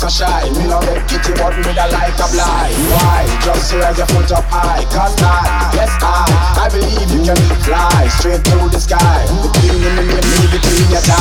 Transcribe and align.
so 0.00 0.08
shy? 0.08 0.48
Me 0.56 0.64
no 0.64 0.80
get 0.80 1.04
kitty 1.08 1.32
but 1.36 1.52
me 1.60 1.72
da 1.76 1.84
like 1.92 2.16
a 2.16 2.26
blind. 2.32 2.72
Why? 2.88 3.28
Just 3.44 3.72
raise 3.74 3.98
your 3.98 4.06
foot 4.08 4.32
up 4.32 4.48
high. 4.48 4.84
Cause 4.88 5.14
I, 5.20 5.70
yes 5.76 5.92
I, 6.00 6.24
I 6.56 6.68
believe 6.72 7.10
you 7.12 7.20
can 7.20 7.36
fly 7.60 8.08
straight 8.08 8.40
through 8.40 8.70
the 8.70 8.80
sky. 8.80 9.28
Between 9.44 9.82
you 9.82 9.88
and 9.88 10.08
me, 10.08 10.16
me 10.16 10.40
between 10.56 10.88
your 10.90 11.04
thighs. 11.04 11.19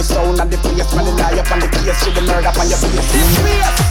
The 0.00 0.14
sound 0.14 0.40
and 0.40 0.48
the 0.48 0.56
place, 0.64 0.88
man 0.96 1.04
the 1.04 1.12
lie 1.12 1.36
up 1.36 1.50
and 1.52 1.60
the 1.60 1.68
case, 1.68 2.00
with 2.08 2.16
the 2.16 2.24
murder 2.24 2.48
on 2.48 2.66
your 2.72 2.80
face. 2.80 3.12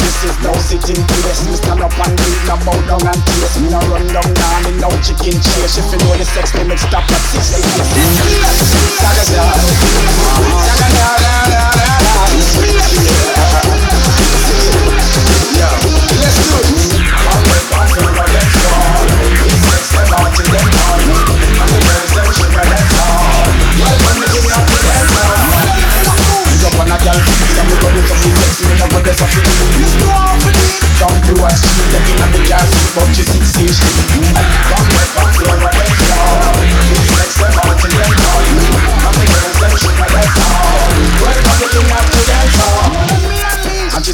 This 0.01 0.17
is 0.25 0.35
no 0.41 0.49
sitting 0.57 1.05
place, 1.05 1.45
me 1.45 1.53
stand 1.53 1.85
up 1.85 1.93
and 1.93 2.17
read, 2.17 2.41
no 2.49 2.57
bow 2.65 2.73
down 2.89 3.05
and 3.05 3.21
taste. 3.29 3.61
Me 3.61 3.69
no 3.69 3.77
run 3.93 4.01
down 4.09 4.25
now, 4.25 4.57
me 4.65 4.73
no 4.81 4.89
chicken 5.05 5.37
chase. 5.37 5.77
If 5.77 5.85
you 5.93 6.01
know 6.01 6.17
the 6.17 6.25
sex 6.25 6.49
limit, 6.57 6.81
stop 6.81 7.05
at 7.05 7.21
six 7.29 7.61
eight. 7.61 7.69
Saga 7.69 8.68
me, 29.19 29.88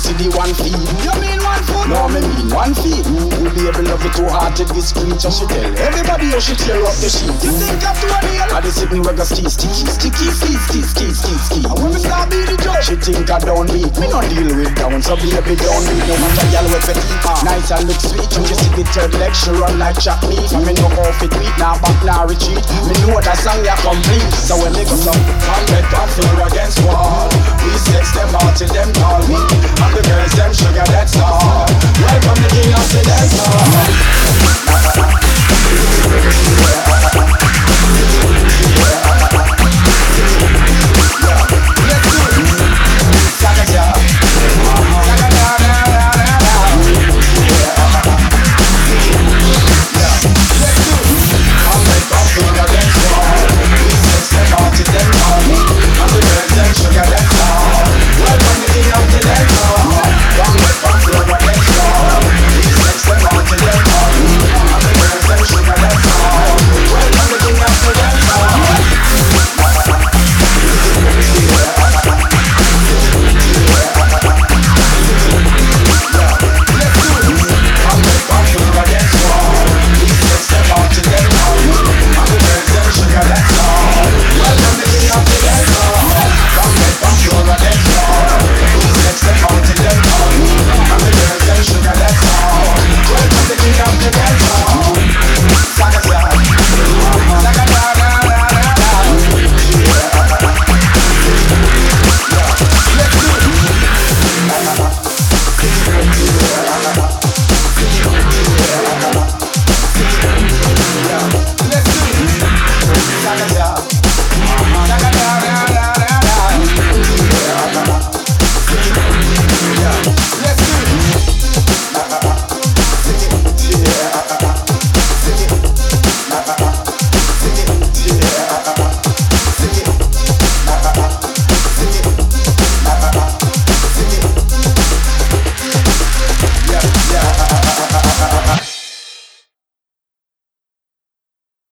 see 0.06 0.14
the 0.22 0.30
one 0.38 0.54
feet. 0.54 0.78
You 1.02 1.14
mean 1.18 1.42
one 1.42 1.64
foot? 1.66 1.90
No, 1.90 2.06
me 2.14 2.22
mean 2.22 2.50
one 2.54 2.74
feet. 2.78 3.02
Who 3.10 3.50
be 3.50 3.66
able 3.66 3.90
it 3.90 4.14
too 4.14 4.30
hard 4.30 4.54
to 4.62 4.64
discreet? 4.70 5.18
So 5.18 5.34
she 5.34 5.50
tell 5.50 5.66
everybody 5.82 6.30
how 6.30 6.40
she 6.40 6.54
tear 6.54 6.78
up 6.86 6.94
the 7.02 7.10
sheet. 7.10 7.34
You 7.42 7.52
think 7.58 7.82
I'm 7.82 7.98
too 7.98 8.14
real? 8.14 8.46
I 8.54 8.62
just 8.62 8.78
sitting 8.78 9.02
where 9.02 9.18
go 9.18 9.26
ski, 9.26 9.50
sticky, 9.50 9.90
sticky, 9.90 10.30
ski, 10.30 10.54
ski, 10.54 10.80
ski, 10.86 11.06
ski, 11.10 11.34
ski. 11.42 11.60
I 11.66 11.74
want 11.74 11.98
to 11.98 12.22
be 12.30 12.40
the 12.46 12.56
judge. 12.62 12.86
She 12.86 12.96
think 13.02 13.30
I 13.34 13.42
don't 13.42 13.66
beat. 13.74 13.90
Me 13.98 14.06
no 14.06 14.22
deal 14.30 14.54
with 14.54 14.74
down, 14.78 15.02
so 15.02 15.18
baby 15.18 15.58
don't 15.58 15.84
beat. 15.90 16.06
No 16.06 16.16
matter 16.22 16.48
y'all 16.54 16.68
with 16.70 16.86
petty. 16.86 17.02
Nice 17.42 17.74
and 17.74 17.90
look 17.90 17.98
sweet. 17.98 18.30
You 18.30 18.54
see 18.54 18.72
the 18.78 18.84
third 18.94 19.14
leg, 19.18 19.34
she 19.34 19.50
run 19.58 19.82
like 19.82 19.98
chop 19.98 20.22
meat. 20.30 20.54
I 20.54 20.62
me 20.62 20.74
no 20.78 20.86
off 21.02 21.18
it 21.26 21.34
weak, 21.42 21.56
now 21.58 21.82
back, 21.82 21.98
now 22.06 22.30
retreat. 22.30 22.62
Me 22.86 22.94
know 23.02 23.18
that 23.18 23.38
song 23.42 23.58
ya 23.66 23.74
complete. 23.82 24.30
So 24.46 24.54
when 24.62 24.74
they 24.78 24.86
go 24.86 24.94
some, 24.94 25.18
come 25.18 25.66
get 25.66 25.86
down, 25.90 26.08
floor 26.14 26.46
against 26.46 26.78
wall. 26.86 27.26
We 27.66 27.74
sex 27.90 28.14
them 28.14 28.30
out 28.38 28.54
till 28.54 28.70
them 28.70 28.94
call 29.02 29.15